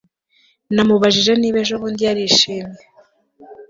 [0.75, 2.79] namubajije niba ejobundi yarishimye